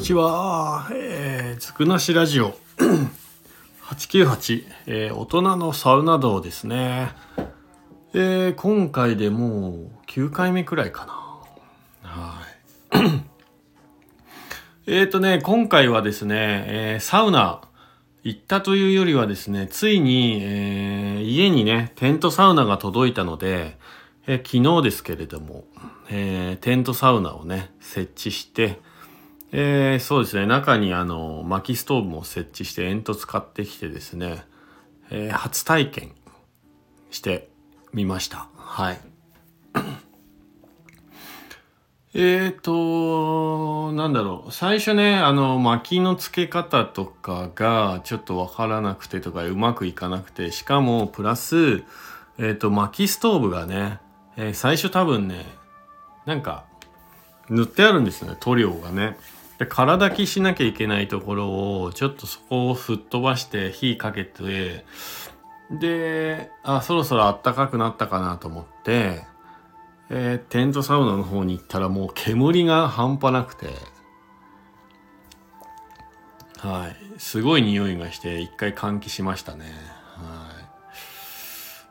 [0.00, 0.88] にちは。
[0.94, 2.56] えー、つくなしラジオ
[3.84, 7.10] 898、えー、大人のサウナ道ですね。
[8.14, 12.08] えー、今回でもう9回目くらいかな。
[12.08, 12.42] は
[12.94, 13.22] い。
[14.90, 17.60] えっとね、今回はですね、えー、サウナ
[18.24, 23.76] 行ったというよりはですね、ついに、えー、家にね、テントサウナが届いたので、
[24.26, 25.64] えー、昨日ですけれども、
[26.08, 28.80] えー、テントサウナをね、設置して、
[29.52, 34.44] えー、そうですね、中にあの、薪ストーブも設置して煙突買ってきてですね、
[35.10, 36.12] えー、初体験
[37.10, 37.48] して
[37.92, 38.46] みました。
[38.56, 39.00] はい。
[42.14, 44.52] えっと、なんだろう。
[44.52, 53.98] 最初ね、あの、薪の付け方とかがちょっとわからなくてとかうまくいかなくて、しかもプラス、えっ、ー、と、薪ストーブがね、
[54.36, 55.44] えー、最初多分ね、
[56.24, 56.66] なんか、
[57.48, 59.16] 塗ってあるんですよね、塗料がね。
[59.60, 64.86] で空炊きしなきゃいけないところをちょっとそこを吹っ飛ばして火かけて
[65.70, 69.22] であそろそろあったかくなったかなと思って、
[70.08, 73.66] えー、テントサウナの方に行ったらもう煙が半端なくて
[76.56, 77.20] はい。
[77.20, 79.64] すごい匂いがして一回換気しましたね。
[80.16, 80.52] は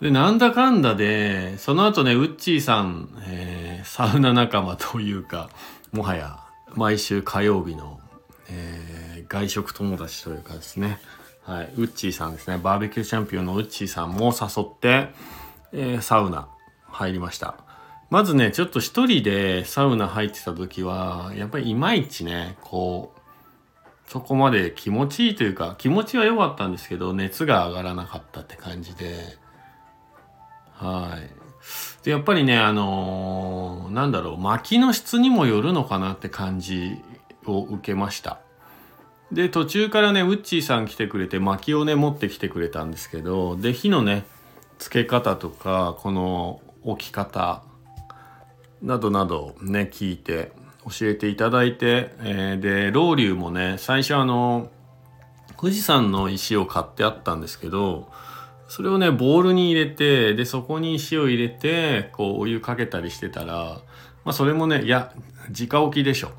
[0.00, 0.04] い。
[0.04, 5.48] でなんだかんだでその後ねウッチーさん、えー、サウナ仲間というか
[5.92, 6.41] もはや
[6.74, 8.00] 毎週火曜日の、
[8.48, 10.98] えー、外食友達というかですね、
[11.44, 15.08] はい、ウッチーさんですね、バーベキューチャンピオンのウッチーさんも誘って、
[15.72, 16.48] えー、サウナ
[16.86, 17.56] 入りました。
[18.10, 29.38] まずね、ちょっと一人でサウナ入ってた時は、やっぱりいまいちね、こう、そこまで気持ちいいというか、気持ちは良かったんですけど、熱が上がらなかったって感じで、
[30.74, 31.41] はい。
[32.02, 37.00] で、やっぱりね、あのー、なんだろう、薪の質にもよるのかなって感じ
[37.46, 38.40] を受けました。
[39.30, 44.24] で、途中からね、ウッチーさん来てくれて、薪をね、持ってきてくれたんですけど、で、火のね、
[44.78, 47.62] 付け方とか、この置き方
[48.82, 50.52] などなどね、聞いて、
[50.84, 54.70] 教えていただいて、えー、で、ロウリュもね、最初あの、
[55.56, 58.10] 富士山の石を買ってあったんですけど、
[58.74, 63.82] それをね、ボウルに入れて、で、そこに塩入れて、こう、お湯かけたりしてたら、
[64.24, 65.12] まあ、それもね、いや、
[65.50, 66.28] 直置きでしょ。
[66.28, 66.30] っ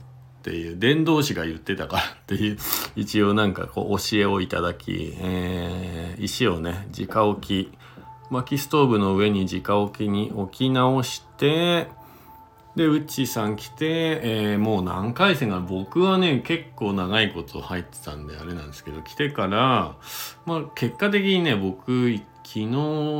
[0.41, 2.57] ていう、伝道師が言ってたから っていう、
[2.95, 7.72] 一応なんかこう、教えをいただき、えー、石をね、直置き、
[8.31, 11.88] 薪ストーブの上に直置きに置き直して、
[12.75, 19.95] で、ウッチーさん来て、えー、もう何回戦か僕はね、結構長いこと入ってたんであれなんですけど、来てから、
[20.45, 22.66] まあ結果的にね、僕、昨日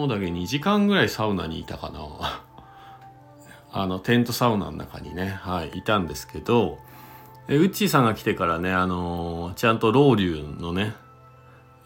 [0.09, 2.41] だけ2時間ぐらいサウナにいたかな。
[3.72, 6.80] あの、テントサウナの中にね、はい、いたんですけど、
[7.47, 10.96] えウッチーさんが来てからね、あのー、ちゃんとロウリュのね、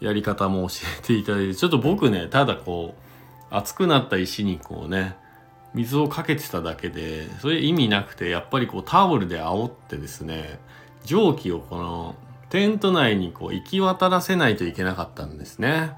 [0.00, 5.16] やり方も教えていただいて、ちょっと僕ね、ただこう、熱くなった石にこうね、
[5.78, 10.58] 水をかけてただけで、それ意味なくて、やっぱりこうタオルで煽ってですね、
[11.04, 12.16] 蒸気をこの
[12.50, 15.92] テント内にこう行き渡らせないといけなかったんですね。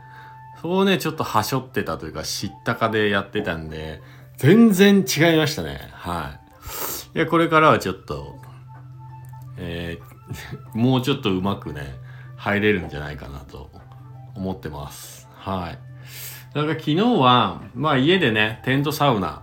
[0.61, 4.03] そうね、ちょっとはしょってたというか、知ったかでやってたんで、
[4.37, 5.89] 全然違いましたね。
[5.93, 6.39] は
[7.15, 7.17] い。
[7.17, 8.37] いや、これからはちょっと、
[9.57, 11.95] えー、 もうちょっとうまくね、
[12.37, 13.71] 入れるんじゃないかなと
[14.35, 15.27] 思ってます。
[15.37, 15.79] はい。
[16.55, 19.43] だから昨日は、まあ家でね、テントサウナ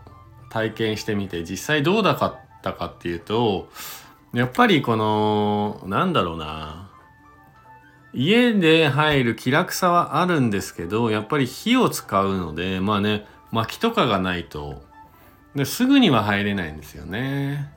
[0.50, 3.70] 体験してみて実際どうだったかっていうと
[4.34, 6.90] やっぱりこのなんだろうな
[8.14, 14.82] 家で入る気楽さはあるんですけどやっぱり火を使うのでまあね薪とかがないと
[15.56, 17.72] ですぐには入れないんですよね。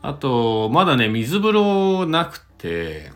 [0.00, 3.12] あとまだね水風呂なくて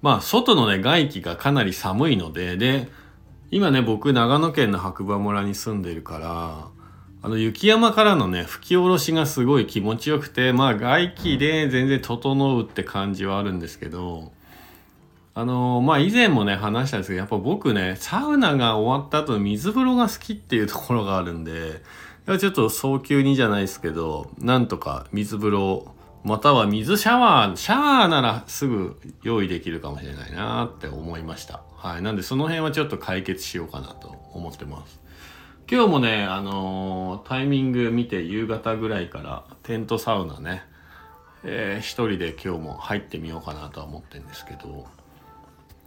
[0.00, 2.88] まあ外のね外気がかなり寒いのでで
[3.50, 6.68] 今ね僕長野県の白馬村に住んでるから
[7.24, 14.30] あの雪山からのね吹き下ろしがすごい気持ちよくてまあ外気で全然整うって感じはあるんですけど
[15.32, 21.80] あのまあ以前もね話したんですけどやっぱ僕ねサウナが終わった後水風呂が好きっていうところがあるんで
[22.38, 25.94] ちょっと早急にじゃないですけどなんとか水風呂
[26.24, 31.62] または水シャワーシャワーならすぐ用意できるかもしれないなって思いました。
[31.76, 32.02] はい。
[32.02, 35.03] なんでその辺はちょっと解決しようかなと思ってます。
[35.66, 40.62] 今日もね、あのー、タイミング見て夕方ぐらいからテントサウナね、
[41.42, 44.86] えー、一人で今日も入ってみようかなとは思ってるんですけど、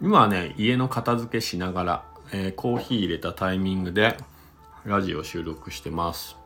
[0.02, 4.16] 今はね、家の片付けしながら、えー、コーヒー入れたタイミングで
[4.84, 6.36] ラジオ収録してます。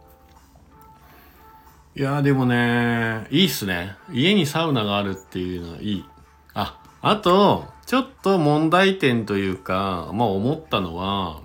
[1.94, 3.96] いやーでもね、いいっすね。
[4.12, 6.05] 家にサウナがあるっていうのはいい。
[6.52, 11.40] あ、あと、ちょっと問題点というか、まあ思ったのは、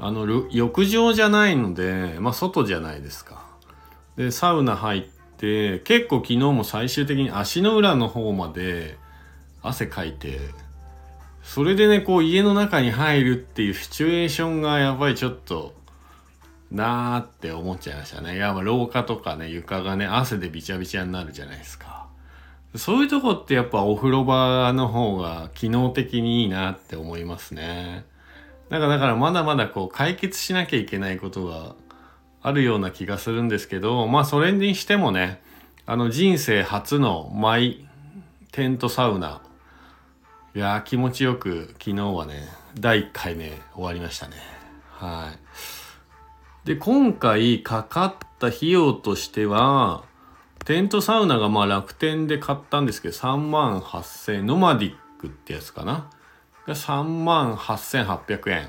[0.00, 3.44] あの、浴場じゃないので、まあ外じゃないですか。
[4.16, 5.02] で、サウナ入っ
[5.36, 8.96] て、結構昨日も最終的に足の裏の方まで
[9.62, 10.38] 汗かいて、
[11.42, 15.74] それでね、こう家の中に入るっていうシチュエーションがやっぱりちょっと、
[16.70, 18.36] なーって思っちゃいましたね。
[18.36, 22.06] いや、まあ廊下とかね、床がね、汗でびちゃびちゃになるじゃないですか。
[22.76, 28.04] そういうとこってやっぱお風呂場の方が機能的にいいなって思いますね。
[28.70, 31.74] だかだからまだまだこう解決しなきゃいけないことが
[32.42, 35.40] あるような気がするんですけど、まあそれにしてもね、
[35.86, 37.88] あの人生初のマイ
[38.52, 39.42] テントサウナ。
[40.54, 42.48] いや気持ちよく昨日はね、
[42.78, 44.36] 第1回目終わりましたね。
[44.92, 45.32] は
[46.64, 46.66] い。
[46.66, 50.04] で、今回かかった費用としては、
[50.64, 56.10] テントサウナがまあ楽天で買ったんですけど、3万8000、ノマディックってやつかな。
[56.68, 58.68] が3万8800円。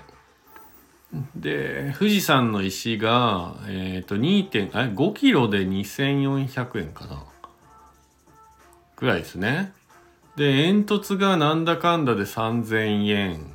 [1.35, 4.49] で、富士山の石が、えっ、ー、と、2.
[4.71, 7.23] 5キロで2400円かな。
[8.95, 9.73] ぐらいですね。
[10.37, 13.51] で、煙突がなんだかんだで3000円。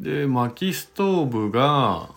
[0.00, 2.10] で、薪ストーブが、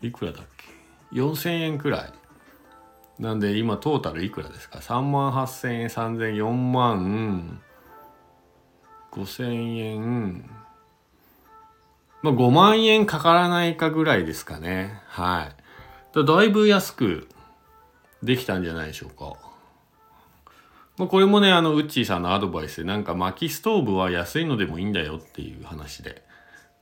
[0.00, 2.12] いくらだっけ ?4000 円くらい。
[3.18, 7.60] なんで今トータルいくらですか ?3 万8000円、3000円4万
[9.12, 10.50] 5000円。
[12.22, 15.00] まあ5万円かからないかぐらいですかね。
[15.06, 15.50] は
[16.14, 16.26] い。
[16.26, 17.28] だいぶ安く
[18.22, 19.36] できたんじゃないでしょうか。
[20.98, 26.22] まあ、これもね、あの、ウッチーさんのアドバイスで、なんか薪ストーブは安いのでもいいんだよっていう話で。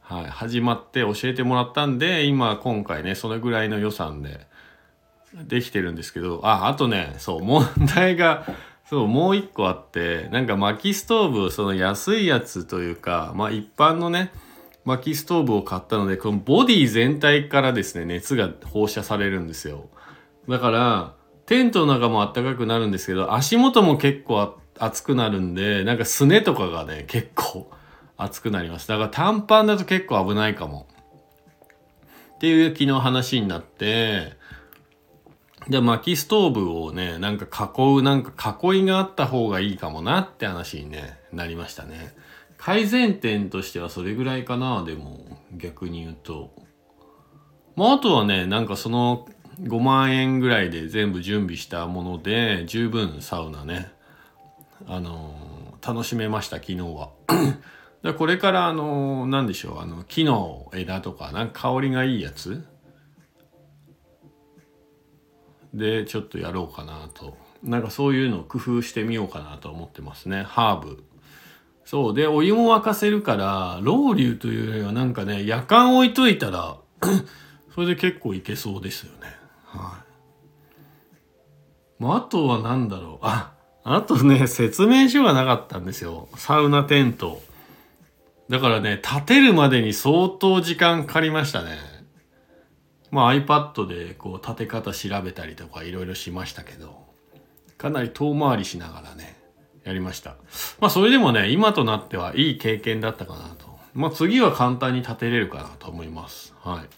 [0.01, 4.49] はい、始まって教えてもらったんで、今、今回ね、それぐらいの予算で
[5.45, 8.45] できてるんですけど、あ、あとね、そう、問題が、
[8.91, 14.33] そう、もう一個あって、なんか薪ストーブ、その安いやつというか、まあ一般のね、
[14.85, 19.89] 薪ストーブを買ったので、このボディ全体からですね、熱が放射されるんですよ。
[20.49, 21.15] だから、
[21.47, 27.71] テントの中も暖かくなるんですけど、足元も結構熱くなるんで、なんかすねとかがね、結構、
[28.19, 28.89] 熱くなります。
[28.89, 30.89] だから短パンだと結構危ないかも。
[32.35, 34.33] っていう昨日話になって、
[35.69, 42.15] で、薪ストーブをね、なんか囲う、なんか囲いがあった方がいいかもなって話にね、なりましたね。
[42.57, 46.51] 改善点としてはそれぐらいかな、でも、逆に言うと。
[47.77, 49.29] まあ、あとはね、なんかその
[49.61, 53.93] 5万円ぐらいで全部準備したもので、十分サウナね、
[54.87, 57.11] あのー、楽しめました、昨日は。
[58.03, 62.65] でこれからあの何でしょうあの木の枝とかなんか香りがいいやつ
[65.75, 67.37] でちょっとやろうかなと。
[67.63, 70.43] なんかそういうのを工夫してみようかなと思ってますね。
[70.43, 71.05] ハーブ。
[71.85, 72.15] そう。
[72.15, 76.77] でお湯も沸かせるからロウリュというよりはなんかね夜間置いといたら
[77.75, 79.29] それで結構いけそうですよね。
[79.65, 79.99] は
[81.99, 82.03] い。
[82.03, 83.19] もうあとは何だろう。
[83.23, 83.53] あ
[83.85, 86.29] あとね説明書がなかったんですよ。
[86.37, 87.43] サウナテント。
[88.51, 91.79] だからね、立てるまでに相当時間かかりましたね。
[93.11, 97.07] まあ iPad でこう立て方調べたりとかいろいろしましたけど、
[97.77, 99.37] かなり遠回りしながらね、
[99.85, 100.37] やりました。
[100.81, 103.79] まあそれでもね、今となってはいい経験だったかなと。
[103.95, 106.55] まあ次は簡単に立てれるかなと思います。
[106.61, 106.89] はい。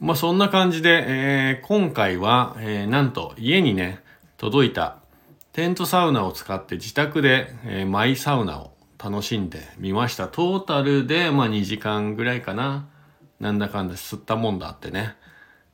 [0.00, 4.02] まあそんな感じで、えー、今回は、えー、なんと家にね、
[4.38, 4.96] 届いた
[5.52, 10.28] テントサウナを使って自宅で、えー、マイサウナを楽しんでみました。
[10.28, 12.88] トータルで、まあ2時間ぐらいかな。
[13.40, 15.16] なんだかんだ吸ったもんだってね。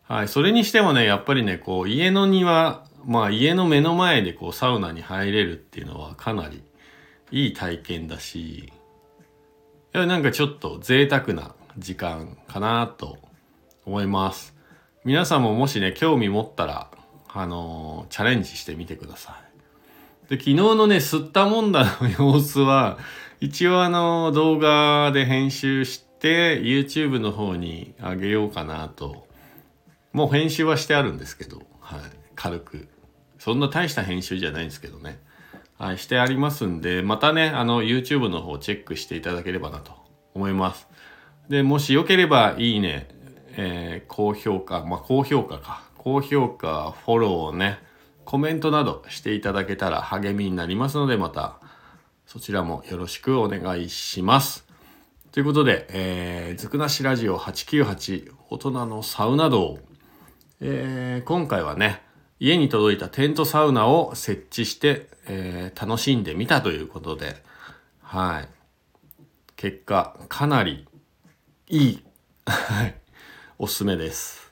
[0.04, 0.28] はい。
[0.28, 6.62] それにしてもね、やっぱりね、こう、家の庭、まあ家の目の前でこう、サウナに入れるっていうのはかなり
[7.32, 8.72] いい体験だし、い
[9.92, 13.18] や、なんかちょっと贅沢な時間かなと
[13.84, 14.54] 思います。
[15.04, 16.90] 皆さんももしね、興味持ったら、
[17.28, 19.36] あのー、チャレンジしてみてくださ
[20.26, 20.30] い。
[20.30, 22.98] で、昨日のね、吸ったもんだの様子は、
[23.40, 29.26] 一応あの、動画で編集して、YouTube の方にあげようかなと。
[30.12, 32.00] もう編集はしてあるんですけど、はい。
[32.34, 32.88] 軽く。
[33.38, 35.18] そんな大した編集じゃないんですけどね。
[35.78, 39.92] はい、してありますんで、またね、あの、YouTube の方チェックしていただければなと
[40.34, 40.88] 思います。
[41.48, 43.08] で、もしよければ、いいね、
[43.56, 45.84] えー、高評価、まあ、高評価か。
[45.98, 47.78] 高評価、フォローをね、
[48.24, 51.60] コメントなどしていただけたら励みになりますので、また
[52.26, 54.65] そちらもよろしくお願いします。
[55.36, 59.78] ということで、えー、ずくなしラジオ898大人のサウナ道、
[60.62, 62.00] えー、今回はね
[62.40, 67.36] 家に届いたテントサウナを設置して、えー、楽しんでみたということで
[68.00, 68.48] はい。
[69.56, 70.88] 結果かなり
[71.68, 72.04] いい。
[73.58, 74.50] おすすめです。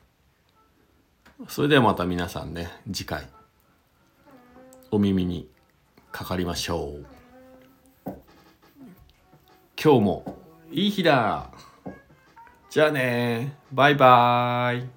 [1.48, 3.26] それではまた皆さんね次回
[4.90, 5.48] お耳に
[6.12, 7.06] かかりましょう。
[9.82, 10.33] 今日も
[10.76, 11.52] いい日だ。
[12.68, 13.56] じゃあね。
[13.70, 14.88] バイバーイ。